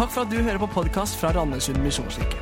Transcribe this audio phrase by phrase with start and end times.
[0.00, 2.38] Takk for at du hører på podkast fra Randesund misjonskirke.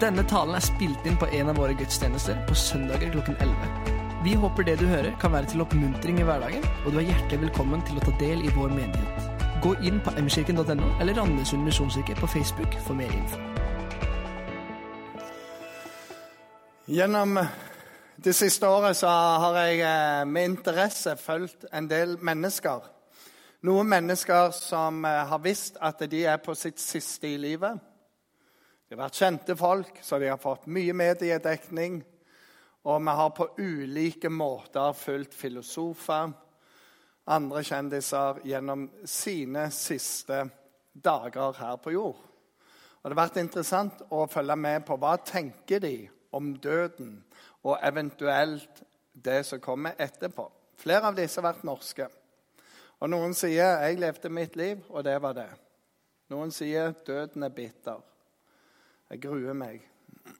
[0.00, 3.90] Denne talen er spilt inn på en av våre gudstjenester på søndager klokken 11.
[4.24, 7.42] Vi håper det du hører, kan være til oppmuntring i hverdagen, og du er hjertelig
[7.42, 9.44] velkommen til å ta del i vår menighet.
[9.60, 13.42] Gå inn på mkirken.no eller Randesund misjonskirke på Facebook for mer info.
[16.88, 17.36] Gjennom
[18.16, 19.12] det siste året så
[19.44, 22.93] har jeg eh, med interesse fulgt en del mennesker.
[23.64, 27.78] Noen mennesker som eh, har visst at de er på sitt siste i livet.
[28.84, 32.02] Det har vært kjente folk, så de har fått mye mediedekning.
[32.84, 36.34] Og vi har på ulike måter fulgt filosofer,
[37.24, 40.42] andre kjendiser, gjennom sine siste
[40.92, 42.18] dager her på jord.
[42.20, 45.94] Og Det har vært interessant å følge med på hva tenker de
[46.36, 47.16] om døden
[47.62, 48.84] og eventuelt
[49.16, 50.50] det som kommer etterpå.
[50.84, 52.10] Flere av disse har vært norske.
[53.04, 55.58] Og Noen sier 'jeg levde mitt liv, og det var det'.
[56.30, 58.02] Noen sier 'døden er bitter'.
[59.10, 59.82] Jeg gruer meg.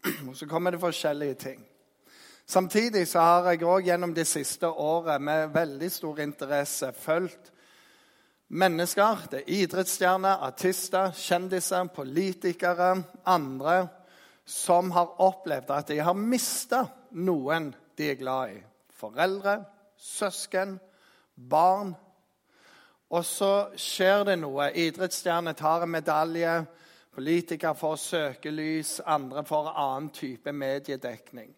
[0.28, 1.66] Og Så kommer det forskjellige ting.
[2.46, 7.52] Samtidig så har jeg òg gjennom det siste året med veldig stor interesse fulgt
[8.48, 9.26] mennesker.
[9.30, 13.88] Det er idrettsstjerner, artister, kjendiser, politikere, andre
[14.44, 18.62] som har opplevd at de har mista noen de er glad i.
[18.90, 19.64] Foreldre,
[19.96, 20.80] søsken,
[21.36, 21.94] barn,
[23.14, 24.72] og så skjer det noe.
[24.74, 26.54] Idrettsstjerner tar en medalje.
[27.14, 31.52] Politikere får søkelys, andre får annen type mediedekning.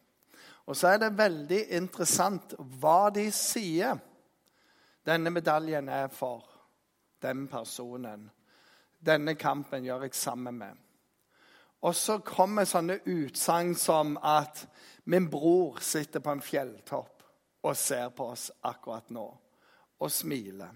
[0.66, 3.96] Og så er det veldig interessant hva de sier
[5.06, 6.44] denne medaljen er for
[7.22, 8.26] den personen.
[8.98, 10.74] Denne kampen gjør jeg sammen med.
[11.86, 14.66] Og så kommer sånne utsagn som at
[15.08, 17.22] min bror sitter på en fjelltopp
[17.62, 19.28] og ser på oss akkurat nå
[19.96, 20.74] og smiler.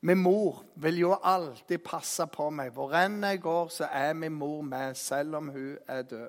[0.00, 2.72] Min mor vil jo alltid passe på meg.
[2.72, 6.28] Hvor enn jeg går, så er min mor med, selv om hun er død.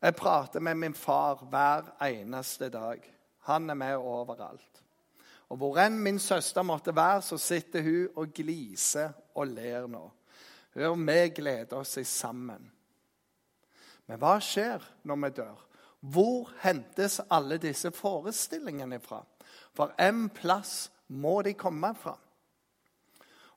[0.00, 3.04] Jeg prater med min far hver eneste dag.
[3.46, 4.82] Han er med overalt.
[5.48, 10.10] Og Hvor enn min søster måtte være, så sitter hun og gliser og ler nå.
[10.74, 12.70] Og vi gleder oss sammen.
[14.06, 15.58] Men hva skjer når vi dør?
[16.00, 19.20] Hvor hentes alle disse forestillingene fra?
[19.74, 22.16] For en plass må de komme fra.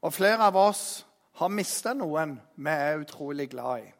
[0.03, 1.05] Og flere av oss
[1.39, 3.91] har mista noen vi er utrolig glad i.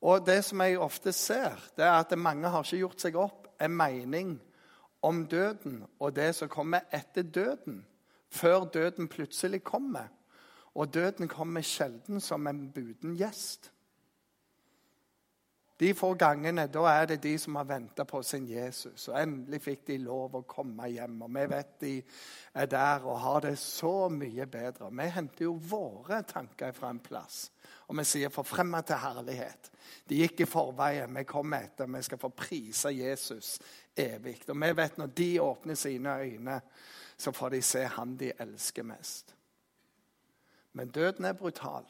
[0.00, 3.50] Og det som jeg ofte ser, det er at mange har ikke gjort seg opp
[3.60, 4.38] en mening
[5.04, 7.82] om døden og det som kommer etter døden,
[8.30, 10.08] før døden plutselig kommer.
[10.74, 13.72] Og døden kommer sjelden som en buden gjest.
[15.80, 19.06] De få gangene da er det de som har venta på sin Jesus.
[19.08, 21.14] Og endelig fikk de lov å komme hjem.
[21.24, 21.92] Og vi vet de
[22.52, 24.90] er der og har det så mye bedre.
[24.92, 27.46] Vi henter jo våre tanker fra en plass.
[27.88, 29.70] Og vi sier 'forfremma til herlighet'.
[30.08, 31.86] De gikk i forveien, vi kommer etter.
[31.86, 33.58] Vi skal få prise Jesus
[33.96, 34.42] evig.
[34.48, 36.60] Og vi vet når de åpner sine øyne,
[37.16, 39.34] så får de se han de elsker mest.
[40.72, 41.84] Men døden er brutal.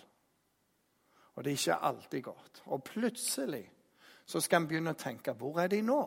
[1.35, 2.63] Og det er ikke alltid godt.
[2.65, 3.73] Og plutselig
[4.31, 6.01] så skal en begynne å tenke hvor er de nå?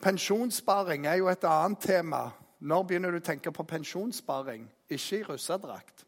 [0.00, 2.28] Pensjonssparing er jo et annet tema.
[2.58, 4.64] Når begynner du å tenke på pensjonssparing?
[4.88, 6.04] Ikke i russedrakt.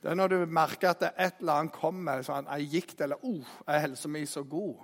[0.00, 3.56] Det er når du merker at et eller annet kommer, sånn ei gikt eller oh,
[3.68, 4.80] er helsa mi så god?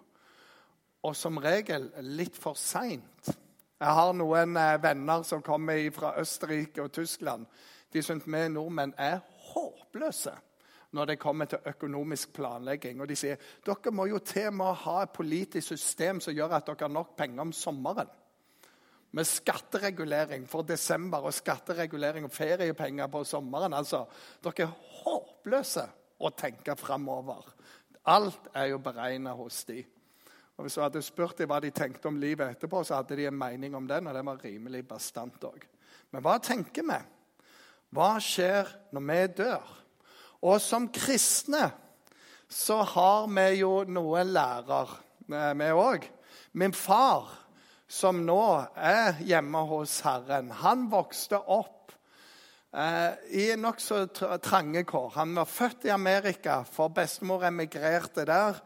[1.08, 3.30] Og som regel litt for seint.
[3.76, 7.44] Jeg har noen eh, venner som kommer fra Østerrike og Tyskland.
[7.92, 9.20] De syns vi nordmenn er
[9.52, 10.32] håpløse
[10.96, 13.00] når det kommer til økonomisk planlegging.
[13.00, 16.56] Og de sier dere må jo til med å ha et politisk system som gjør
[16.56, 18.08] at dere har nok penger om sommeren.
[19.16, 23.72] Med skatteregulering for desember og skatteregulering og feriepenger på sommeren.
[23.72, 24.04] altså,
[24.44, 25.86] Dere er håpløse
[26.18, 27.44] å tenke framover.
[28.06, 29.84] Alt er jo beregna hos de.
[30.56, 33.26] Og Hvis du hadde spurt dem hva de tenkte om livet etterpå, så hadde de
[33.28, 35.66] en mening om den, og den var rimelig bastant òg.
[36.12, 37.00] Men hva tenker vi?
[37.92, 39.74] Hva skjer når vi dør?
[40.42, 41.70] Og som kristne
[42.48, 44.92] så har vi jo noen lærer,
[45.32, 46.04] eh, vi òg.
[46.52, 47.28] Min far,
[47.88, 51.92] som nå er hjemme hos Herren, han vokste opp
[52.72, 54.06] eh, i nokså
[54.42, 55.12] trange kår.
[55.16, 58.60] Han var født i Amerika, for bestemor emigrerte der.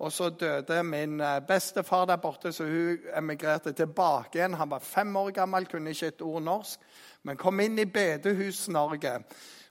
[0.00, 4.54] Og så døde min eh, bestefar der borte, så hun emigrerte tilbake igjen.
[4.54, 6.80] Han var fem år gammel, kunne ikke et ord norsk,
[7.22, 9.18] men kom inn i Bedehus-Norge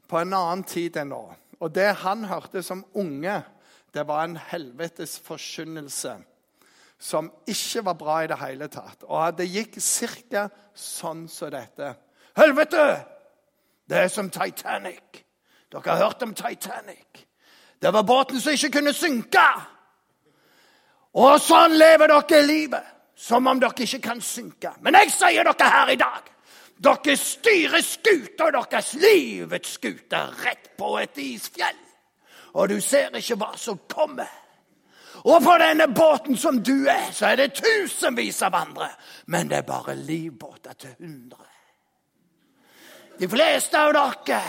[0.09, 1.21] på en annen tid enn nå.
[1.59, 3.41] Og det han hørte som unge,
[3.93, 6.17] det var en helvetes forkynnelse
[6.99, 9.05] som ikke var bra i det hele tatt.
[9.07, 10.49] Og det gikk ca.
[10.75, 11.93] sånn som dette.
[12.35, 12.85] Helvete!
[13.89, 15.23] Det er som Titanic.
[15.71, 17.25] Dere har hørt om Titanic.
[17.81, 19.45] Det var båten som ikke kunne synke.
[21.13, 22.95] Og sånn lever dere livet.
[23.15, 24.75] Som om dere ikke kan synke.
[24.81, 26.29] Men jeg sier dere her i dag
[26.79, 31.81] dere styrer skuta deres livets skute rett på et isfjell.
[32.55, 34.29] Og du ser ikke hva som kommer.
[35.27, 38.87] Og på denne båten som du er, så er det tusenvis av andre.
[39.27, 41.45] Men det er bare livbåter til hundre.
[43.19, 44.41] De fleste av dere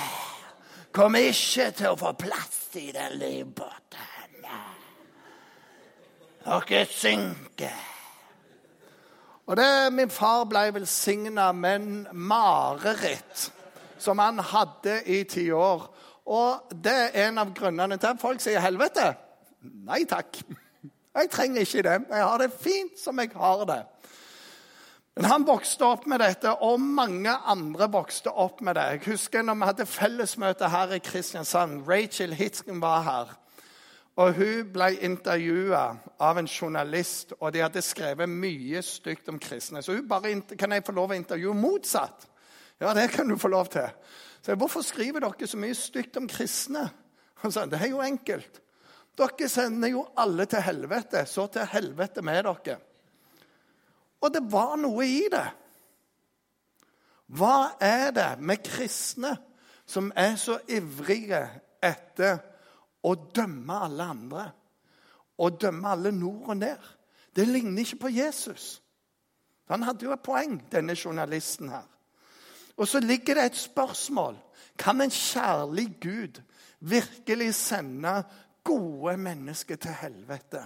[0.95, 4.07] kommer ikke til å få plass i den livbåten.
[6.41, 8.00] Dere synker.
[9.51, 13.49] Og det, Min far ble velsigna med en mareritt
[13.99, 15.89] som han hadde i ti år.
[16.31, 19.09] Og det er en av grunnene til at folk sier helvete.
[19.89, 20.39] Nei takk.
[21.19, 21.97] Jeg trenger ikke det.
[22.13, 23.81] Jeg har det fint som jeg har det.
[25.19, 28.87] Men han vokste opp med dette, og mange andre vokste opp med det.
[28.93, 31.83] Jeg husker når vi hadde fellesmøte her i Kristiansand.
[31.91, 33.35] Rachel Hitzken var her.
[34.21, 35.85] Og Hun ble intervjua
[36.21, 39.83] av en journalist, og de hadde skrevet mye stygt om kristne.
[39.83, 42.27] Så hun bare Kan jeg få lov å intervjue motsatt?
[42.81, 43.89] Ja, det kan du få lov til.
[44.43, 46.91] Så jeg, Hvorfor skriver dere så mye stygt om kristne?
[47.41, 48.61] Han sa det er jo enkelt.
[49.17, 52.79] Dere sender jo alle til helvete, så til helvete med dere.
[54.21, 55.49] Og det var noe i det.
[57.31, 59.37] Hva er det med kristne
[59.87, 61.41] som er så ivrige
[61.83, 62.50] etter
[63.03, 64.51] og dømme alle andre.
[65.41, 66.91] Å dømme alle nord og ned.
[67.37, 68.83] Det ligner ikke på Jesus.
[69.71, 71.87] Han hadde jo et poeng, denne journalisten her.
[72.77, 74.37] Og så ligger det et spørsmål.
[74.79, 76.41] Kan en kjærlig Gud
[76.81, 78.23] virkelig sende
[78.65, 80.65] gode mennesker til helvete?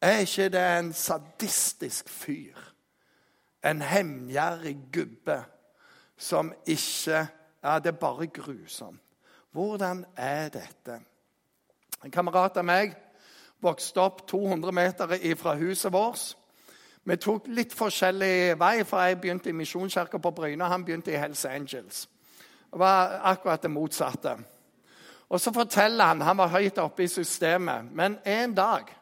[0.00, 2.58] Er ikke det en sadistisk fyr?
[3.64, 5.44] En hemgjerrig gubbe
[6.16, 7.26] som ikke
[7.66, 9.00] Ja, det er bare grusomt.
[9.56, 10.98] Hvordan er dette?
[12.04, 12.90] En kamerat av meg
[13.64, 16.34] vokste opp 200 meter fra huset vårt.
[17.08, 21.14] Vi tok litt forskjellig vei, for jeg begynte i Misjonskirka på Bryne, og han begynte
[21.14, 22.02] i Hells Angels.
[22.68, 24.36] Det var akkurat det motsatte.
[25.32, 28.92] Og så forteller han Han var høyt oppe i systemet, men en dag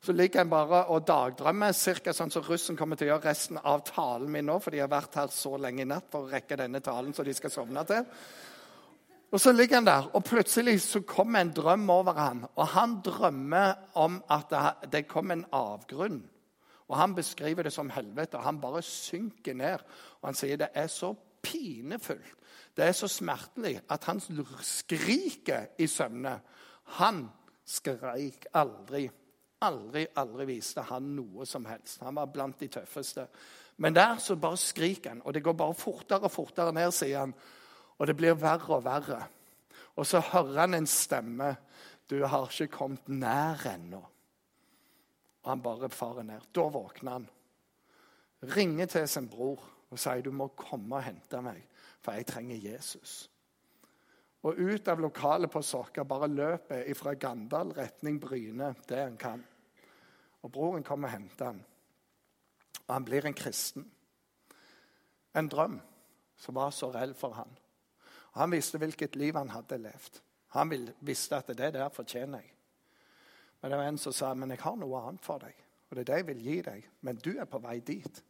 [0.00, 3.58] så ligger han bare og dagdrømmer, cirka sånn som russen kommer til å gjøre resten
[3.60, 6.32] av talen min nå, for de har vært her så lenge i natt for å
[6.32, 8.06] rekke denne talen så de skal sovne til.
[9.30, 12.46] Og Så ligger han der, og plutselig så kommer en drøm over ham.
[12.56, 14.54] Og Han drømmer om at
[14.92, 16.22] det kommer en avgrunn.
[16.88, 18.34] Og Han beskriver det som helvete.
[18.34, 19.78] og Han bare synker ned.
[20.22, 22.34] Og Han sier det er så pinefullt,
[22.76, 24.20] det er så smertelig, at han
[24.62, 26.40] skriker i søvne.
[26.84, 27.24] Han
[27.66, 29.08] skreik aldri.
[29.66, 32.04] Aldri, aldri viste han noe som helst.
[32.06, 33.26] Han var blant de tøffeste.
[33.82, 37.24] Men der så bare skriker han, og det går bare fortere og fortere ned, sier
[37.24, 37.34] han.
[37.98, 39.22] Og det blir verre og verre.
[39.98, 41.56] Og så hører han en stemme.
[42.08, 44.06] 'Du har ikke kommet nær ennå.'
[45.42, 46.40] Og han bare farer ned.
[46.54, 47.28] Da våkner han.
[48.42, 49.60] Ringer til sin bror
[49.90, 51.66] og sier, 'Du må komme og hente meg,
[52.00, 53.30] for jeg trenger Jesus.'
[54.42, 59.44] Og ut av lokalet på Sokka bare løper fra Gandal retning Bryne det han kan.
[60.42, 61.64] Og broren kommer og henter han.
[62.86, 63.90] Og han blir en kristen.
[65.34, 65.80] En drøm
[66.36, 67.50] som var så reell for han.
[68.32, 70.20] Han visste hvilket liv han hadde levd.
[70.48, 72.54] Han visste at det der fortjener jeg.
[73.60, 75.54] Men det var en som sa men jeg har noe annet for deg.
[75.88, 76.90] Og det er det jeg vil gi deg.
[77.00, 78.22] Men du er på vei dit.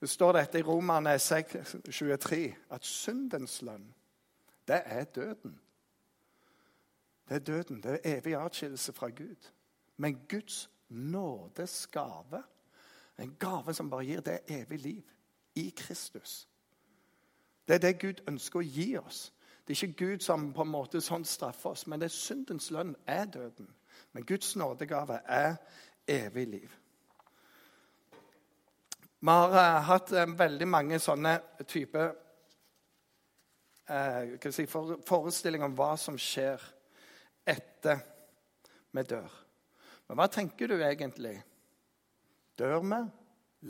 [0.00, 3.86] Det står dette i Romerne 23 at syndens lønn,
[4.68, 5.60] det er døden.
[7.28, 7.82] Det er døden.
[7.82, 9.50] Det er evig atskillelse fra Gud.
[9.96, 12.42] Men Guds nådes gave,
[13.18, 15.02] en gave som bare gir det evig liv
[15.54, 16.48] i Kristus
[17.68, 19.32] det er det Gud ønsker å gi oss.
[19.64, 22.70] Det er ikke Gud som på en måte sånn straffer oss, men det er syndens
[22.74, 23.70] lønn er døden.
[24.12, 25.56] Men Guds nådegave er
[26.06, 26.74] evig liv.
[29.24, 32.10] Vi har uh, hatt uh, veldig mange sånne typer
[33.88, 36.60] uh, si, for, forestillinger om hva som skjer
[37.48, 38.02] etter
[38.92, 39.32] vi dør.
[40.08, 41.38] Men hva tenker du egentlig?
[42.58, 43.00] Dør vi?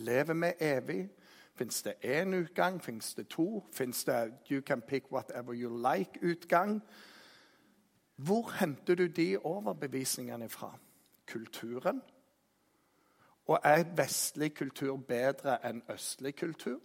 [0.03, 1.05] Lever vi evig?
[1.55, 2.83] Fins det én utgang?
[2.83, 3.65] Fins det to?
[3.73, 6.83] Fins det 'you can pick whatever you like'-utgang?
[8.17, 10.79] Hvor henter du de overbevisningene fra?
[11.27, 12.03] Kulturen?
[13.47, 16.81] Og er vestlig kultur bedre enn østlig kultur?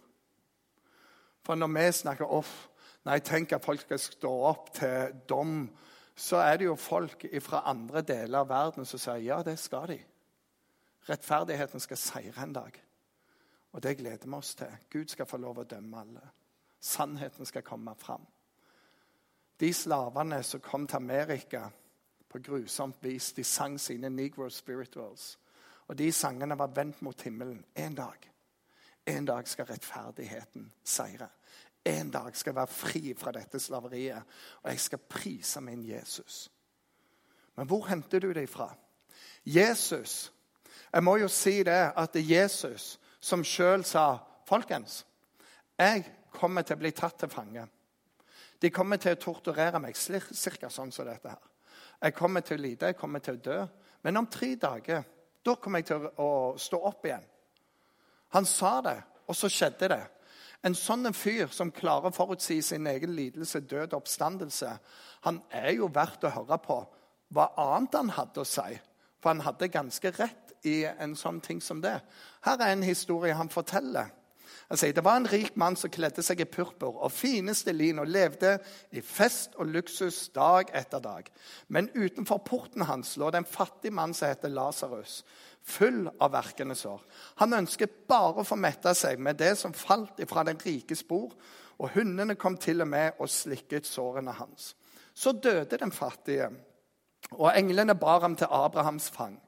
[1.42, 2.68] For når vi snakker off,
[3.04, 5.70] når jeg tenker at folk skal stå opp til dom,
[6.16, 9.88] så er det jo folk fra andre deler av verden som sier ja, det skal
[9.88, 9.98] de.
[11.08, 12.89] Rettferdigheten skal seire en dag.
[13.72, 14.76] Og det gleder vi oss til.
[14.90, 16.30] Gud skal få lov å dømme alle.
[16.80, 18.26] Sannheten skal komme fram.
[19.60, 21.68] De slavene som kom til Amerika
[22.28, 25.38] på grusomt vis, de sang sine Negro spirituals.
[25.88, 27.64] Og de sangene var vendt mot himmelen.
[27.76, 28.30] En dag.
[29.06, 31.28] En dag skal rettferdigheten seire.
[31.84, 34.22] En dag skal jeg være fri fra dette slaveriet,
[34.62, 36.50] og jeg skal prise min Jesus.
[37.56, 38.74] Men hvor henter du det ifra?
[39.44, 40.32] Jesus
[40.92, 44.18] Jeg må jo si det at Jesus som sjøl sa
[44.50, 45.04] Folkens,
[45.78, 46.02] jeg
[46.34, 47.62] kommer til å bli tatt til fange.
[48.60, 50.68] De kommer til å torturere meg ca.
[50.68, 51.44] sånn som dette her.
[52.02, 53.58] Jeg kommer til å lide, jeg kommer til å dø.
[54.02, 55.04] Men om tre dager
[55.44, 57.24] da kommer jeg til å stå opp igjen.
[58.34, 58.96] Han sa det,
[59.26, 60.02] og så skjedde det.
[60.66, 64.74] En sånn fyr som klarer å forutsi sin egen lidelse, død og oppstandelse,
[65.24, 66.82] han er jo verdt å høre på
[67.32, 68.76] hva annet han hadde å si.
[69.20, 71.98] For han hadde ganske rett i en sånn ting som det.
[72.44, 74.10] Her er en historie han forteller.
[74.70, 77.98] Han sier det var en rik mann som kledde seg i purpur og fineste lin
[77.98, 78.52] og levde
[78.94, 81.26] i fest og luksus dag etter dag.
[81.66, 85.24] Men utenfor porten hans lå det en fattig mann som heter Lasarus,
[85.66, 87.02] full av verkende sår.
[87.42, 91.34] Han ønsket bare å få metta seg med det som falt ifra den rikes bord,
[91.80, 94.76] og hundene kom til og med og slikket sårene hans.
[95.14, 96.46] Så døde den fattige,
[97.34, 99.40] og englene bar ham til Abrahams fang.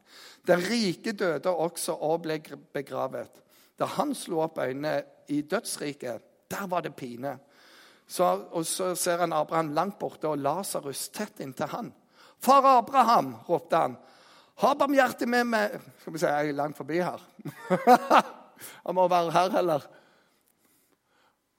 [0.47, 2.41] Den rike døde også og ble
[2.75, 3.43] begravet.
[3.79, 7.39] Da han slo opp øynene i dødsriket, der var det pine.
[8.07, 11.93] Så, og så ser han Abraham langt borte og Lasarus tett inntil han.
[12.43, 13.97] 'Far Abraham!' ropte han.
[14.59, 17.21] 'Ha barmhjertig med meg' Skal vi se, jeg er langt forbi her.
[18.87, 19.87] han må være her heller.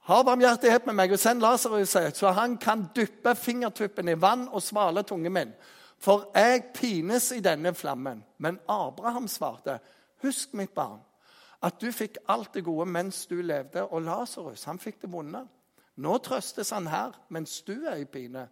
[0.03, 4.61] 'Ha barmhjertighet med meg og send Lasarus, så han kan dyppe fingertuppen i vann og
[4.61, 5.55] svale tungen min.'
[6.03, 8.25] For jeg pines i denne flammen.
[8.37, 9.79] Men Abraham svarte,
[10.21, 11.03] 'Husk, mitt barn.'
[11.63, 15.45] at du fikk alt det gode mens du levde, og Lasarus fikk det vonde.
[15.95, 18.47] Nå trøstes han her mens du er i pine.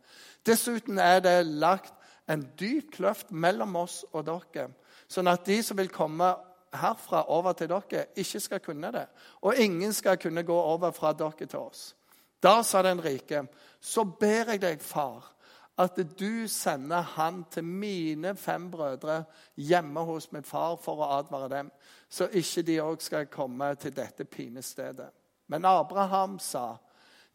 [0.46, 1.93] Dessuten er det lagt
[2.29, 4.70] en dyp kløft mellom oss og dere,
[5.12, 6.29] sånn at de som vil komme
[6.72, 9.08] herfra over til dere, ikke skal kunne det.
[9.41, 11.96] Og ingen skal kunne gå over fra dere til oss.
[12.41, 13.43] Da sa den rike,
[13.81, 15.34] så ber jeg deg, far,
[15.81, 19.23] at du sender han til mine fem brødre
[19.57, 21.71] hjemme hos min far for å advare dem,
[22.09, 25.09] så ikke de òg skal komme til dette pinestedet.
[25.51, 26.77] Men Abraham sa,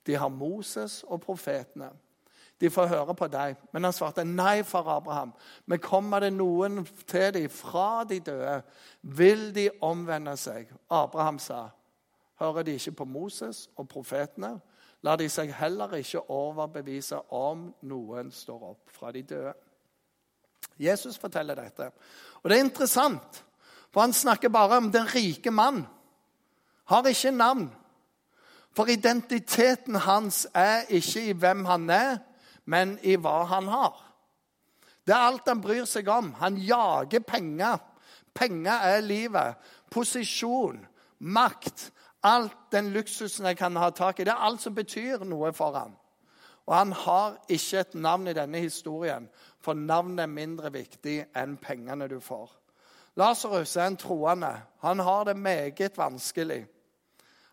[0.07, 1.91] de har Moses og profetene.
[2.61, 3.57] De får høre på deg.
[3.73, 5.35] Men han svarte nei, far Abraham.
[5.67, 8.63] Men kommer det noen til dem fra de døde,
[9.03, 10.71] vil de omvende seg.
[10.89, 11.67] Abraham sa,
[12.41, 14.57] hører de ikke på Moses og profetene?
[15.05, 19.53] Lar de seg heller ikke overbevise om noen står opp fra de døde.
[20.81, 21.91] Jesus forteller dette.
[22.43, 23.43] Og det er interessant,
[23.93, 25.85] for han snakker bare om den rike mann.
[26.87, 27.69] Har ikke navn.
[28.77, 32.19] For identiteten hans er ikke i hvem han er,
[32.65, 33.95] men i hva han har.
[35.07, 36.33] Det er alt han bryr seg om.
[36.43, 37.79] Han jager penger.
[38.35, 39.57] Penger er livet.
[39.91, 40.83] Posisjon,
[41.19, 41.91] makt,
[42.23, 44.25] Alt den luksusen jeg kan ha tak i.
[44.25, 45.97] Det er alt som betyr noe for ham.
[46.67, 49.29] Og han har ikke et navn i denne historien,
[49.61, 52.51] for navnet er mindre viktig enn pengene du får.
[53.17, 54.51] Lasarus er en troende.
[54.83, 56.67] Han har det meget vanskelig.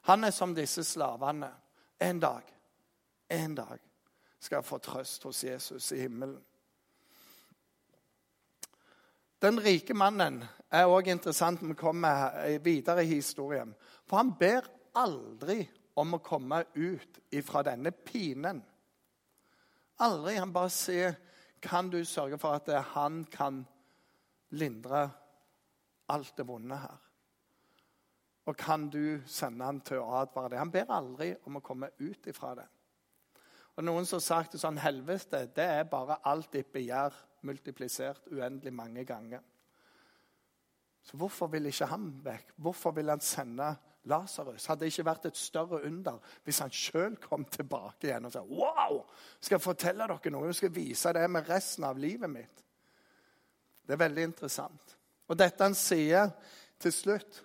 [0.01, 1.51] Han er som disse slavene.
[2.01, 2.41] En dag,
[3.29, 3.79] en dag
[4.39, 6.41] skal jeg få trøst hos Jesus i himmelen.
[9.43, 10.37] Den rike mannen
[10.71, 13.73] er òg interessant når vi kommer videre i historien.
[14.07, 15.65] For han ber aldri
[15.99, 18.61] om å komme ut ifra denne pinen.
[19.99, 20.37] Aldri.
[20.39, 21.15] Han bare sier,
[21.61, 23.67] 'Kan du sørge for at han kan
[24.51, 25.11] lindre
[26.09, 27.01] alt det vonde her?'
[28.45, 30.57] Og kan du sende han til å advare det?
[30.57, 32.67] Han ber aldri om å komme ut ifra det.
[33.75, 37.13] Og Noen som har sagt det sånn Helvete, det er bare alt ditt begjær
[37.47, 39.41] multiplisert uendelig mange ganger.
[41.03, 42.53] Så hvorfor vil ikke han vekk?
[42.55, 43.75] Hvorfor vil han sende
[44.07, 44.65] Lasarus?
[44.65, 48.43] Hadde det ikke vært et større under hvis han sjøl kom tilbake igjen og sa
[48.47, 49.01] Wow!
[49.39, 50.47] Skal jeg fortelle dere noe?
[50.51, 52.63] Jeg skal vise det med resten av livet mitt.
[53.83, 54.95] Det er veldig interessant.
[55.27, 56.31] Og dette han sier
[56.79, 57.43] til slutt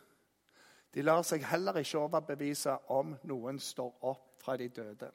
[0.95, 5.11] De lar seg heller ikke overbevise om noen står opp fra de døde.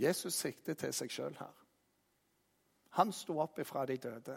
[0.00, 1.63] Jesus sikter til seg sjøl her.
[2.94, 4.36] Han sto opp ifra de døde.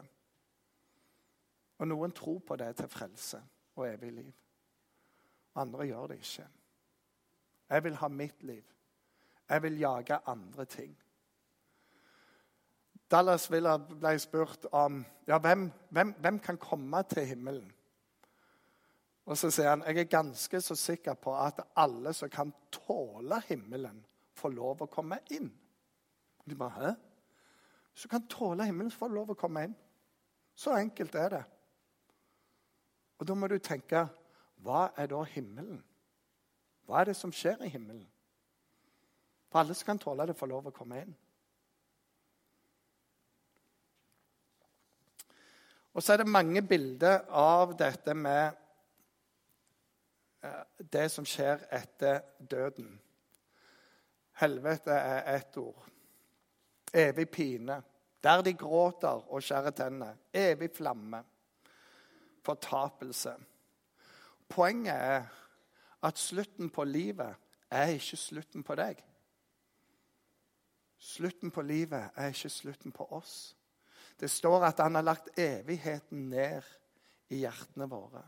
[1.77, 3.41] Og noen tror på det til frelse
[3.77, 4.31] og evig liv.
[5.57, 6.47] Andre gjør det ikke.
[7.69, 8.63] Jeg vil ha mitt liv.
[9.49, 10.97] Jeg vil jage andre ting.
[13.11, 17.71] Dallas Villa ble spurt om ja, hvem, hvem, kan komme til himmelen.
[19.25, 23.41] Og Så sier han jeg er ganske så sikker på at alle som kan tåle
[23.47, 24.05] himmelen,
[24.37, 25.49] får lov å komme inn.
[26.45, 27.06] De bare Hæ?
[28.03, 29.75] Du kan tåle himmelen, så får du lov å komme inn.
[30.57, 31.43] Så enkelt er det.
[33.17, 34.05] Og da må du tenke
[34.65, 35.81] hva er da himmelen?
[36.85, 38.05] Hva er det som skjer i himmelen?
[39.49, 41.15] For alle som kan tåle det, får lov å komme inn.
[45.97, 48.53] Og så er det mange bilder av dette med
[50.45, 52.91] eh, det som skjer etter døden.
[54.37, 55.96] Helvete er ett ord.
[56.93, 57.81] Evig pine.
[58.23, 60.17] Der de gråter og skjærer tennene.
[60.33, 61.23] Evig flamme.
[62.43, 63.35] Fortapelse.
[64.49, 65.25] Poenget er
[66.03, 67.35] at slutten på livet
[67.69, 69.03] er ikke slutten på deg.
[70.97, 73.55] Slutten på livet er ikke slutten på oss.
[74.19, 76.61] Det står at han har lagt evigheten ned
[77.29, 78.23] i hjertene våre.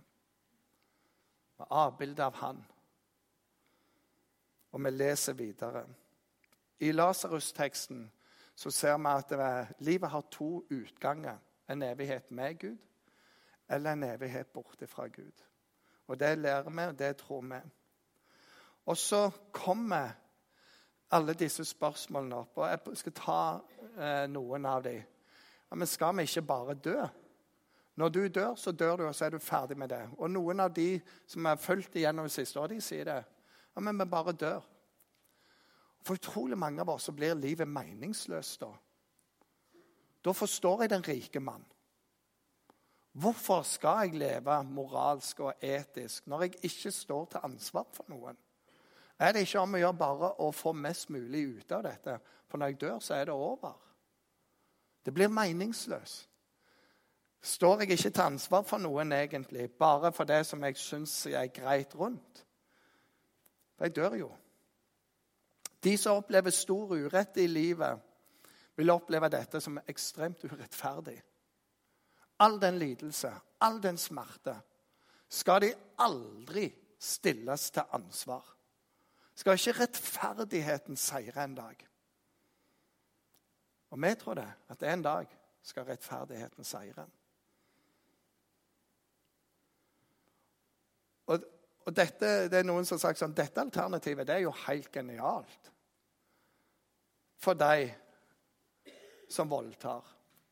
[1.57, 2.61] Med avbilde av han.
[4.71, 5.85] Og vi leser videre.
[6.79, 8.05] I Lasarus-teksten
[8.59, 11.37] så ser vi at livet har to utganger.
[11.69, 12.77] En evighet med Gud
[13.69, 15.45] eller en evighet borte fra Gud.
[16.07, 17.59] Og Det lærer vi, og det tror vi.
[18.85, 20.09] Og så kommer
[21.11, 22.57] alle disse spørsmålene opp.
[22.57, 23.59] og Jeg skal ta
[23.97, 25.03] eh, noen av dem.
[25.71, 27.05] Ja, men skal vi ikke bare dø?
[27.95, 30.09] Når du dør, så dør du, og så er du ferdig med det.
[30.17, 33.23] Og noen av de som har fulgt igjennom det siste året, de sier det.
[33.75, 34.61] Ja, men vi bare dør.
[36.05, 38.71] For utrolig mange av oss så blir livet meningsløst da.
[40.25, 41.65] Da forstår jeg den rike mann.
[43.19, 48.37] Hvorfor skal jeg leve moralsk og etisk når jeg ikke står til ansvar for noen?
[49.19, 52.19] Er det ikke om å gjøre bare å få mest mulig ut av dette?
[52.47, 53.75] For når jeg dør, så er det over.
[55.05, 56.29] Det blir meningsløst.
[57.41, 61.51] Står jeg ikke til ansvar for noen egentlig, bare for det som jeg syns er
[61.55, 62.43] greit rundt?
[63.77, 64.31] For jeg dør jo.
[65.83, 67.99] De som opplever stor urett i livet,
[68.75, 71.17] vil oppleve dette som ekstremt urettferdig.
[72.39, 74.56] All den lidelse, all den smerte,
[75.30, 78.45] skal de aldri stilles til ansvar.
[79.36, 81.86] Skal ikke rettferdigheten seire en dag?
[83.89, 87.06] Og vi tror det, at en dag skal rettferdigheten seire.
[91.25, 91.43] Og,
[91.86, 94.91] og dette, det er Noen som har sagt sånn dette alternativet det er jo helt
[94.93, 95.71] genialt.
[97.49, 97.95] For deg
[99.25, 100.05] som voldtar,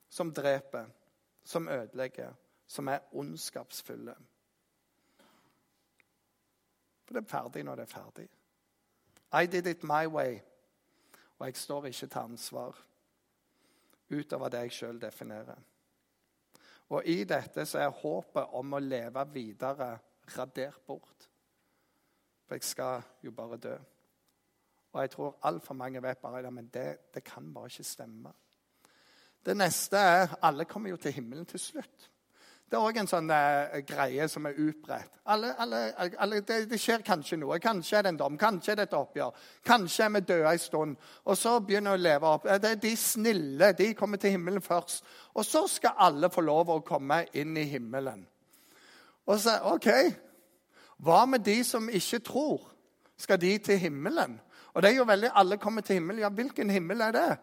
[0.10, 0.88] som dreper,
[1.44, 2.32] som ødelegger,
[2.68, 4.16] som er ondskapsfulle.
[7.06, 8.26] For det er ferdig når det er ferdig.
[9.30, 10.40] I did it my way,
[11.38, 12.80] og jeg står ikke til ansvar
[14.10, 15.60] utover det jeg sjøl definerer.
[16.90, 19.92] Og i dette så er håpet om å leve videre
[20.34, 21.30] radert bort.
[22.48, 23.78] For jeg skal jo bare dø.
[24.98, 28.32] Og jeg tror altfor mange vet bare det, men det, det kan bare ikke stemme.
[29.46, 32.08] Det neste er alle kommer jo til himmelen til slutt.
[32.68, 35.22] Det er òg en sånn uh, greie som er utbredt.
[35.32, 35.82] Alle, alle,
[36.20, 37.60] alle, det, det, skjer kanskje noe.
[37.64, 39.46] Kanskje er det en dom, kanskje er det et oppgjør.
[39.70, 40.98] Kanskje er vi døde en stund.
[41.24, 42.50] Og så begynner vi å leve opp.
[42.50, 45.06] Det er de snille de kommer til himmelen først.
[45.38, 48.26] Og så skal alle få lov å komme inn i himmelen.
[49.28, 49.88] Og så, OK,
[51.06, 52.68] hva med de som ikke tror?
[53.18, 54.42] Skal de til himmelen?
[54.78, 56.22] Og det er jo veldig, Alle kommer til himmelen.
[56.22, 57.38] Ja, hvilken himmel er det?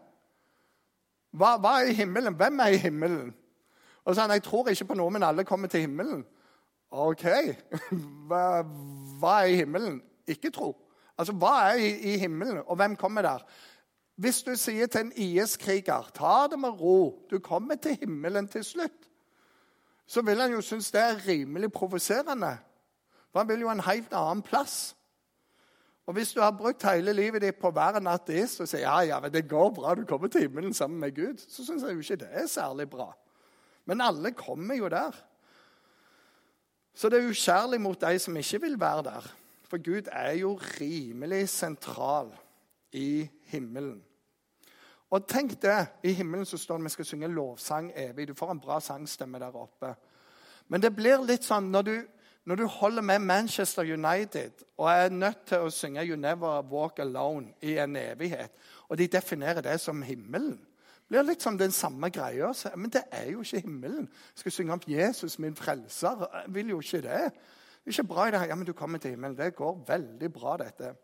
[1.34, 2.36] Hva, hva er i himmelen?
[2.38, 3.34] Hvem er i himmelen?
[4.04, 6.22] Og så han, 'Jeg tror ikke på noe, men alle kommer til himmelen'.
[6.90, 7.24] OK.
[8.28, 8.62] Hva,
[9.18, 10.02] hva er i himmelen?
[10.26, 10.76] Ikke tro.
[11.18, 13.38] Altså, Hva er i, i, himmelen, og hvem kommer der?
[14.16, 18.62] Hvis du sier til en IS-kriger 'ta det med ro', du kommer til himmelen til
[18.62, 19.10] slutt',
[20.06, 22.58] så vil han jo synes det er rimelig provoserende.
[23.32, 24.96] For han vil jo en helt annen plass.
[26.06, 28.84] Og Hvis du har brukt hele livet ditt på å være en ateist og sier
[28.84, 31.84] ja, ja, men det går bra, du kommer til himmelen sammen med Gud, så syns
[31.86, 33.08] jeg jo ikke det er særlig bra.
[33.88, 35.16] Men alle kommer jo der.
[36.94, 39.30] Så det er ukjærlig mot de som ikke vil være der.
[39.64, 42.28] For Gud er jo rimelig sentral
[42.92, 44.02] i himmelen.
[45.10, 48.28] Og tenk det, I himmelen så står det vi skal synge lovsang evig.
[48.28, 49.94] Du får en bra sangstemme der oppe.
[50.68, 51.94] Men det blir litt sånn når du,
[52.44, 56.98] når du holder med Manchester United og er nødt til å synge 'You Never Walk
[57.00, 58.52] Alone' i en evighet,
[58.88, 60.60] og de definerer det som himmelen
[61.08, 62.50] blir litt som den samme greia.
[62.76, 64.08] Men det er jo ikke himmelen.
[64.08, 66.26] Jeg skal synge om Jesus, min frelser.
[66.32, 67.24] Jeg vil jo ikke det.
[67.84, 68.46] Det er ikke bra i det her.
[68.46, 69.36] Ja, men du kommer til himmelen.
[69.38, 70.94] Det går veldig bra, dette.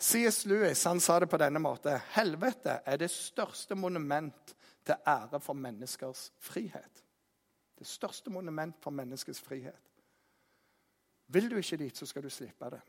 [0.00, 0.44] C.S.
[0.46, 1.98] Lewis han sa det på denne måten.
[2.14, 4.54] Helvete er det største monument
[4.86, 7.04] til ære for menneskers frihet.
[7.78, 9.82] Det største monument for menneskets frihet.
[11.28, 12.80] Vil du ikke dit, så skal du slippe det.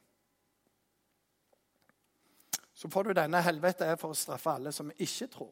[2.74, 5.52] Så får du denne helvete er for å straffe alle som ikke tror.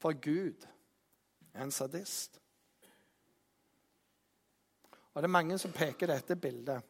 [0.00, 0.64] For Gud
[1.52, 2.40] er en sadist.
[5.12, 6.80] Og det er mange som peker dette bildet.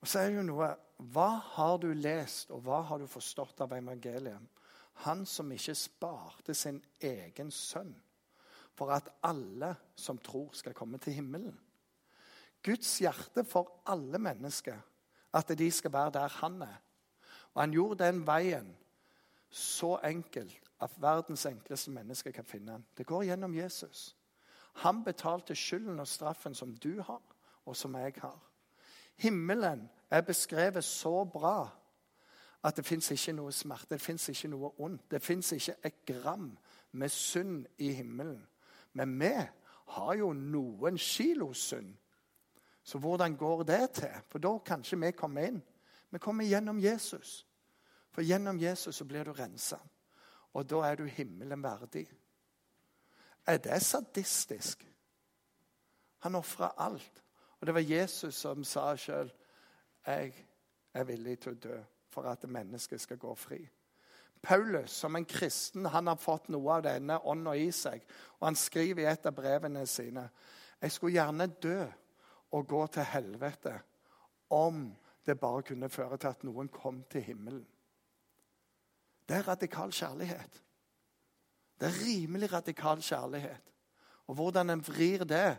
[0.00, 0.72] Og så er det jo noe
[1.12, 4.40] Hva har du lest, og hva har du forstått av evangeliet?
[5.04, 7.92] Han som ikke sparte sin egen sønn
[8.74, 11.54] for at alle som tror, skal komme til himmelen.
[12.64, 14.78] Guds hjerte for alle mennesker,
[15.34, 16.80] at de skal være der han er.
[17.54, 18.76] Og han gjorde den veien
[19.50, 22.86] så enkelt at verdens enkleste menneske kan finne den.
[22.98, 24.16] Det går gjennom Jesus.
[24.74, 27.22] Han betalte skylden og straffen som du har,
[27.64, 28.38] og som jeg har.
[29.16, 31.68] Himmelen er beskrevet så bra
[32.64, 35.10] at det fins ikke noe smerte, det fins ikke noe ondt.
[35.10, 36.48] Det fins ikke et gram
[36.92, 38.46] med synd i himmelen.
[38.92, 39.32] Men vi
[39.86, 41.94] har jo noen kilo synd.
[42.84, 44.12] Så hvordan går det til?
[44.28, 45.62] For da kan ikke vi komme inn.
[46.10, 47.46] Vi kommer gjennom Jesus.
[48.12, 49.78] For gjennom Jesus så blir du rensa.
[50.54, 52.06] Og da er du himmelen verdig.
[53.46, 54.84] Er det sadistisk?
[56.18, 57.22] Han ofra alt.
[57.60, 59.32] Og det var Jesus som sa sjøl
[60.06, 60.32] jeg
[60.92, 61.78] er villig til å dø
[62.12, 63.62] for at mennesket skal gå fri.
[64.44, 68.04] Paulus, som en kristen, han har fått noe av denne ånda i seg.
[68.38, 70.28] Og han skriver i et av brevene sine
[70.82, 71.78] jeg skulle gjerne dø
[72.54, 73.74] og gå til helvete
[74.54, 74.86] om
[75.26, 77.66] det bare kunne føre til at noen kom til himmelen.
[79.28, 80.60] Det er radikal kjærlighet.
[81.80, 83.72] Det er rimelig radikal kjærlighet.
[84.26, 85.56] Og hvordan en vrir det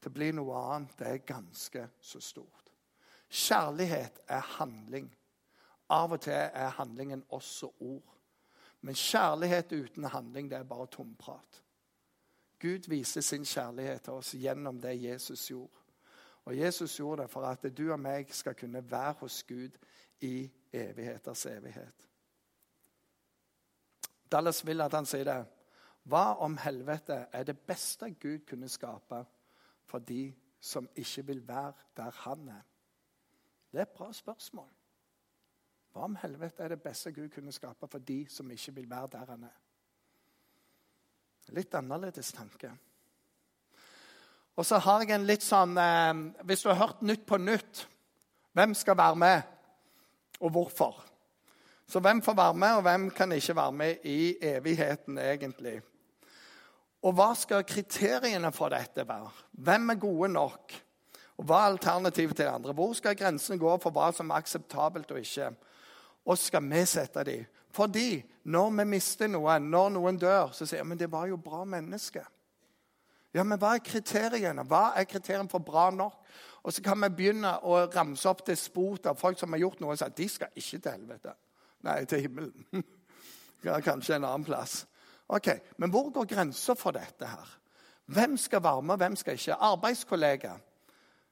[0.00, 2.70] til å bli noe annet, det er ganske så stort.
[3.28, 5.08] Kjærlighet er handling.
[5.90, 8.14] Av og til er handlingen også ord.
[8.80, 11.62] Men kjærlighet uten handling, det er bare tomprat.
[12.60, 15.87] Gud viser sin kjærlighet til oss gjennom det Jesus gjorde.
[16.48, 19.74] Og Jesus gjorde det for at du og meg skal kunne være hos Gud
[20.24, 22.06] i evigheters evighet.
[24.32, 25.42] Dallas vil at han sier det.
[26.08, 29.20] Hva om helvete er det beste Gud kunne skape
[29.84, 32.64] for de som ikke vil være der han er?
[33.68, 34.72] Det er et bra spørsmål.
[35.92, 39.12] Hva om helvete er det beste Gud kunne skape for de som ikke vil være
[39.12, 39.56] der han er?
[41.52, 42.72] Litt annerledes tanke.
[44.58, 47.84] Og så har jeg en litt sånn eh, Hvis du har hørt Nytt på nytt,
[48.58, 49.42] hvem skal være med,
[50.42, 50.96] og hvorfor?
[51.88, 55.76] Så hvem får være med, og hvem kan ikke være med i evigheten, egentlig?
[57.06, 59.30] Og hva skal kriteriene for dette være?
[59.52, 60.74] Hvem er gode nok?
[61.38, 62.74] Og Hva er alternativet til det andre?
[62.74, 65.52] Hvor skal grensene gå for hva som er akseptabelt og ikke?
[66.26, 67.46] Og skal vi sette dem?
[67.70, 71.38] Fordi når vi mister noen, når noen dør, så sier vi men det var jo
[71.38, 72.24] bra menneske.
[73.36, 74.64] Ja, men hva er kriteriene?
[74.68, 76.16] Hva er kriteriene for bra nok?
[76.64, 79.94] Og så kan vi begynne å ramse opp despot av folk som har gjort noe
[79.94, 81.34] og sagt de skal ikke til helvete.
[81.86, 82.66] Nei, til himmelen.
[83.88, 84.82] Kanskje en annen plass.
[85.28, 87.54] Ok, Men hvor går grensa for dette her?
[88.08, 89.54] Hvem skal være med, hvem skal ikke?
[89.54, 90.54] Arbeidskollega?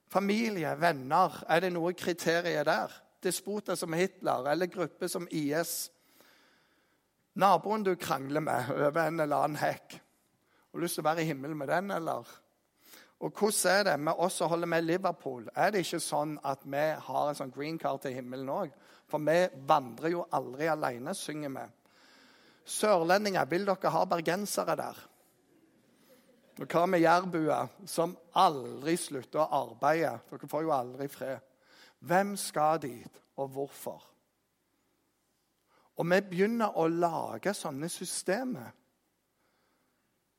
[0.09, 0.80] Familie?
[0.80, 1.44] Venner?
[1.48, 2.92] Er det noe kriterier der?
[3.24, 5.90] Despoter som Hitler eller grupper som IS?
[7.35, 9.96] Naboen du krangler med over en eller annen hekk?
[10.76, 12.28] Har lyst til å være i himmelen med den, eller?
[13.24, 15.46] Og hvordan er det med oss som holder med Liverpool?
[15.56, 18.74] Er det ikke sånn at vi har en sånn green card til himmelen òg?
[19.08, 21.64] For vi vandrer jo aldri alene, synger vi.
[22.76, 25.00] Sørlendinger, vil dere ha bergensere der?
[26.60, 30.12] Og hva med jærbuer, som aldri slutter å arbeide?
[30.28, 31.52] Dere får jo aldri fred.
[32.04, 34.10] Hvem skal dit, og hvorfor?
[35.96, 38.74] Og vi begynner å lage sånne systemer.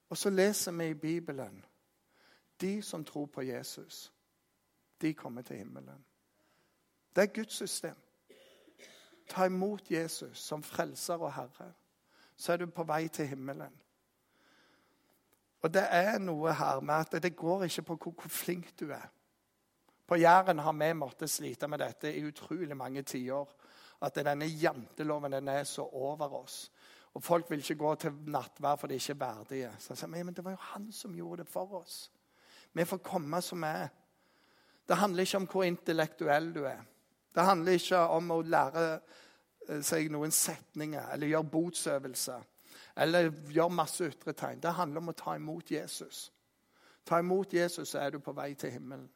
[0.10, 1.66] Og så leser vi i Bibelen
[2.62, 4.14] de som tror på Jesus,
[5.02, 6.06] de kommer til himmelen.
[7.16, 7.96] Det er Guds system.
[9.30, 11.74] Ta imot Jesus som frelser og herre,
[12.36, 13.74] så er du på vei til himmelen.
[15.62, 18.92] Og det er noe her med at det går ikke på hvor, hvor flink du
[18.92, 19.10] er.
[20.08, 23.50] På Jæren har vi måttet slite med dette i utrolig mange tiår.
[24.02, 26.72] At denne janteloven den er så over oss.
[27.14, 29.72] Og Folk vil ikke gå til nattvær for de er ikke verdige.
[29.80, 32.12] Så jeg sier, men Det var jo han som gjorde det for oss.
[32.74, 33.90] Vi får komme som vi er.
[34.88, 36.84] Det handler ikke om hvor intellektuell du er.
[37.36, 38.86] Det handler ikke om å lære
[39.70, 42.46] eh, seg noen setninger eller gjøre botsøvelser
[42.98, 44.62] eller gjøre masse ytre tegn.
[44.62, 46.32] Det handler om å ta imot Jesus.
[47.06, 49.10] Ta imot Jesus, så er du på vei til himmelen.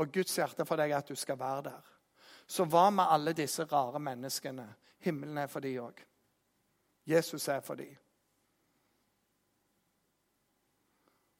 [0.00, 1.90] Og Guds hjerte for deg er at du skal være der.
[2.46, 4.66] Så hva med alle disse rare menneskene?
[5.02, 6.02] Himmelen er for de òg.
[7.06, 7.88] Jesus er for de.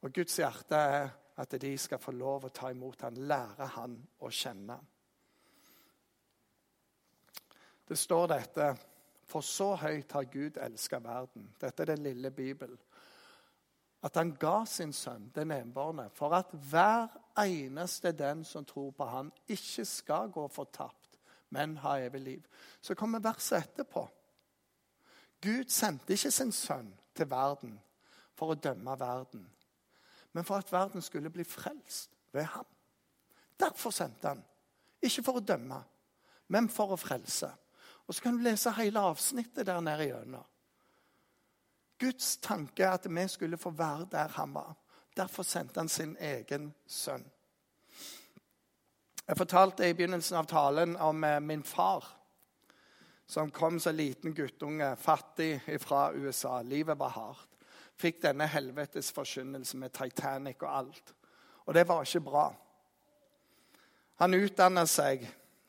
[0.02, 3.94] Og Guds hjerte er at de skal få lov å ta imot han, lære han
[4.20, 4.78] å kjenne.
[7.88, 8.72] Det står dette
[9.32, 11.46] For så høyt har Gud elska verden.
[11.60, 12.76] Dette er den lille Bibelen.
[14.04, 19.06] At han ga sin sønn, den enbårne, for at hver eneste den som tror på
[19.08, 21.01] han, ikke skal gå fortapt,
[21.52, 22.48] men ha evig liv.
[22.80, 24.06] Så kommer verset etterpå.
[25.42, 27.74] Gud sendte ikke sin sønn til verden
[28.38, 29.44] for å dømme verden,
[30.32, 32.68] men for at verden skulle bli frelst ved ham.
[33.60, 34.40] Derfor sendte han.
[35.02, 35.82] Ikke for å dømme,
[36.48, 37.50] men for å frelse.
[38.06, 40.46] Og Så kan du lese hele avsnittet der nede gjennom.
[41.98, 44.74] Guds tanke er at vi skulle få være der han var.
[45.16, 47.24] Derfor sendte han sin egen sønn.
[49.26, 52.04] Jeg fortalte i begynnelsen av talen om eh, min far,
[53.26, 56.62] som kom som liten guttunge, fattig fra USA.
[56.62, 57.48] Livet var hardt.
[57.96, 61.14] Fikk denne helvetes forkynnelse med Titanic og alt.
[61.66, 62.48] Og det var ikke bra.
[64.18, 65.22] Han utdanna seg,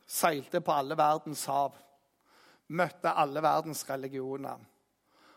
[0.10, 1.78] seilte på alle verdens hav,
[2.74, 4.60] møtte alle verdens religioner.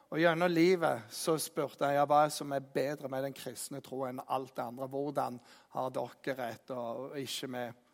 [0.08, 4.22] Og Gjennom livet så spurte jeg hva som er bedre med den kristne tro enn
[4.24, 4.88] alt det andre.
[4.88, 5.40] Hvordan
[5.74, 7.85] har dere rett, og ikke med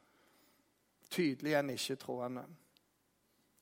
[1.12, 2.44] tydelig enn ikke-troende?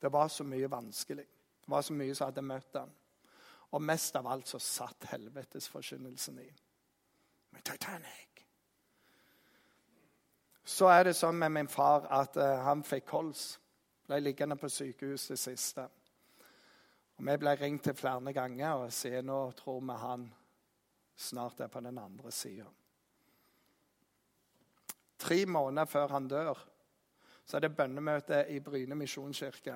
[0.00, 1.26] Det var så mye vanskelig.
[1.60, 2.92] Det var så mye som hadde møtt ham.
[3.70, 6.48] Og mest av alt så satt helvetesforkynnelsen i.
[7.50, 8.44] Med Titanic.
[10.64, 13.44] Så er det sånn med min far at uh, han fikk kols.
[14.06, 15.86] Ble liggende på sykehus det siste.
[17.18, 20.28] Og Vi ble ringt til flere ganger og sier nå tror vi han
[21.20, 22.66] snart er på den andre sida.
[25.20, 26.58] Tre måneder før han dør,
[27.50, 29.74] så er det bønnemøte i Bryne misjonskirke.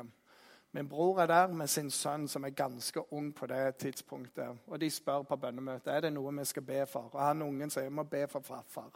[0.72, 4.58] Min bror er der med sin sønn, som er ganske ung på det tidspunktet.
[4.66, 7.10] Og De spør på bønnemøtet er det noe vi skal be for.
[7.12, 8.90] Og han ungen sier vi må be for farfar.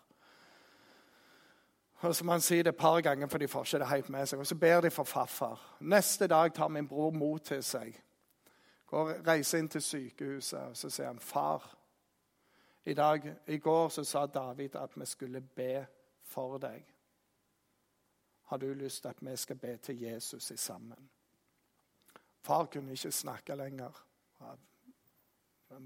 [2.00, 4.08] Og så må han si det et par ganger, for de får ikke det helt
[4.08, 4.38] med seg.
[4.38, 5.76] Og så ber de for farfar.
[5.80, 7.98] Neste dag tar min bror mot til seg.
[8.86, 11.74] Går, reiser inn til sykehuset, og så sier han, 'Far,
[12.84, 15.86] i, dag, i går så sa David at vi skulle be
[16.22, 16.97] for deg.'
[18.48, 21.10] Har du lyst til at vi skal be til Jesus i sammen?
[22.40, 24.04] Far kunne ikke snakke lenger.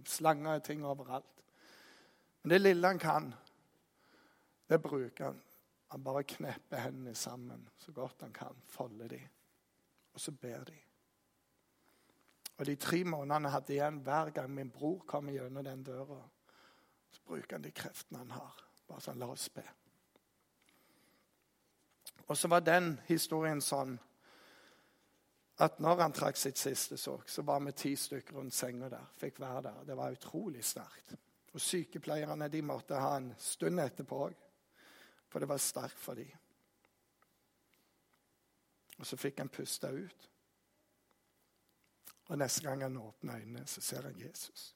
[0.06, 1.42] Slanger og ting overalt.
[2.42, 3.34] Men det lille han kan,
[4.68, 5.42] det bruker han.
[5.90, 8.62] Han bare knepper hendene sammen så godt han kan.
[8.66, 9.20] Folder de.
[10.14, 10.78] Og så ber de.
[12.58, 16.22] Og de tre månedene jeg hadde igjen, hver gang min bror kommer gjennom den døra,
[17.10, 18.66] så bruker han de kreftene han har.
[18.86, 19.64] Bare sånn, la oss be.
[22.26, 23.98] Og så var den historien sånn
[25.62, 29.10] at når han trakk sitt siste sorg, så var vi ti stykker rundt senga der.
[29.18, 29.82] Fikk være der.
[29.86, 31.14] Det var utrolig sterkt.
[31.52, 34.38] Og sykepleierne de måtte ha en stund etterpå òg,
[35.28, 36.32] for det var sterkt for dem.
[38.98, 40.28] Og så fikk han puste ut.
[42.30, 44.70] Og neste gang han åpner øynene, så ser han Jesus.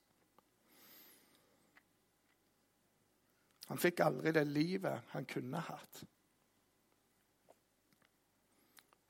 [3.67, 6.03] Han fikk aldri det livet han kunne hatt.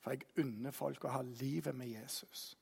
[0.07, 2.53] For jeg unner folk å ha livet med Jesus.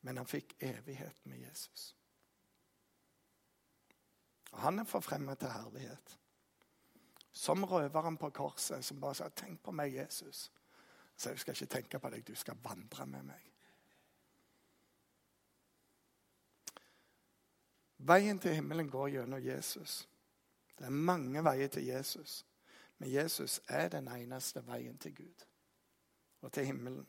[0.00, 1.90] Men han fikk evigheten med Jesus.
[4.54, 6.14] Og han er forfremmet til herlighet.
[7.32, 10.48] Som røveren på korset som bare sa 'Tenk på meg, Jesus'.
[11.16, 13.52] Så jeg skal ikke tenke på deg, du skal vandre med meg.
[17.98, 20.08] Veien til himmelen går gjennom Jesus.
[20.78, 22.46] Det er mange veier til Jesus.
[23.02, 25.46] Men Jesus er den eneste veien til Gud
[26.40, 27.06] og til himmelen.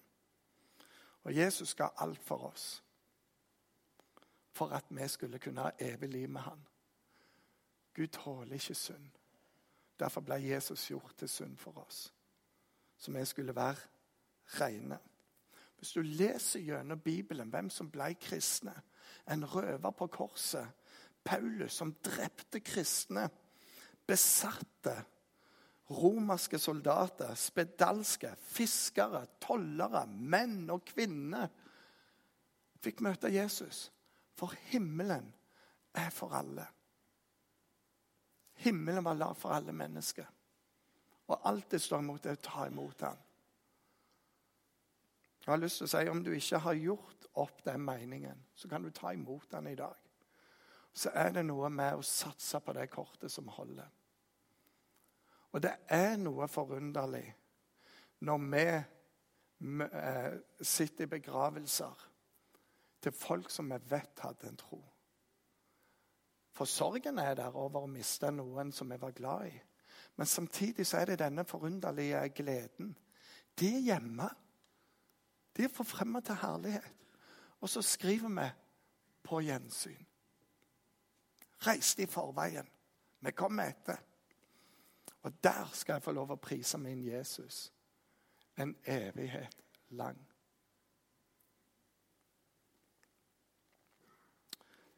[1.24, 2.84] Og Jesus ga alt for oss.
[4.52, 6.66] For at vi skulle kunne ha evig liv med han.
[7.94, 9.12] Gud tåler ikke synd.
[10.00, 12.14] Derfor ble Jesus gjort til synd for oss.
[12.98, 13.78] Så vi skulle være
[14.46, 15.00] rene.
[15.78, 18.82] Hvis du leser gjennom Bibelen hvem som ble kristne
[19.32, 20.68] En røver på korset
[21.24, 23.30] Paulus, som drepte kristne,
[24.08, 25.04] besatte
[25.96, 31.50] romerske soldater, spedalske, fiskere, tollere, menn og kvinner,
[32.84, 33.88] fikk møte Jesus.
[34.38, 35.30] For himmelen
[35.96, 36.66] er for alle.
[38.64, 40.30] Himmelen var lav for alle mennesker.
[41.32, 43.20] Og alt det står imot, er å ta imot ham.
[45.44, 48.70] Jeg har lyst til å si, Om du ikke har gjort opp den meningen, så
[48.72, 50.04] kan du ta imot den i dag
[50.94, 53.90] så er det noe med å satse på det kortet som holder.
[55.54, 57.28] Og det er noe forunderlig
[58.24, 58.64] når vi
[60.00, 62.08] eh, sitter i begravelser
[63.04, 64.80] til folk som vi vet hadde en tro.
[66.54, 69.54] For sorgen er der over å miste noen som vi var glad i.
[70.16, 72.94] Men samtidig så er det denne forunderlige gleden.
[73.60, 74.30] De er hjemme
[75.54, 76.96] De er forfremma til herlighet.
[77.62, 78.50] Og så skriver vi
[79.24, 80.06] 'på gjensyn'.
[81.68, 82.68] Reiste i forveien.
[83.20, 83.98] Vi kommer etter.
[85.24, 87.72] Og der skal jeg få lov å prise min Jesus
[88.60, 90.20] en evighet lang.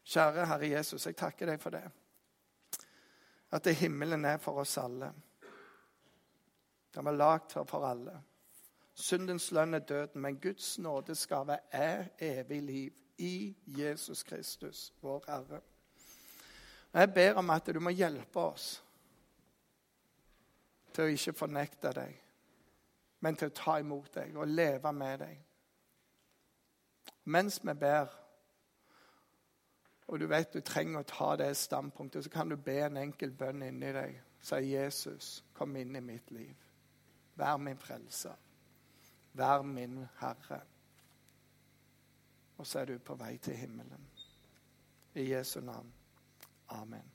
[0.05, 1.85] Kjære Herre Jesus, jeg takker deg for det.
[3.51, 5.11] At det himmelen er for oss alle.
[6.95, 8.19] Den var lagd for alle.
[8.95, 15.61] Syndens lønn er døden, men Guds nådesgave er evig liv i Jesus Kristus, vår Herre.
[16.93, 18.84] Og Jeg ber om at du må hjelpe oss
[20.95, 22.19] til å ikke fornekte deg,
[23.25, 25.41] men til å ta imot deg og leve med deg.
[27.25, 28.11] Mens vi ber,
[30.07, 33.33] og du vet du trenger å ta det standpunktet, så kan du be en enkel
[33.33, 34.21] bønn inni deg.
[34.45, 36.55] Si, 'Jesus, kom inn i mitt liv.
[37.35, 38.35] Vær min frelser.
[39.33, 40.61] Vær min Herre.'
[42.57, 44.07] Og så er du på vei til himmelen.
[45.15, 45.93] I Jesu navn.
[46.69, 47.14] Amen.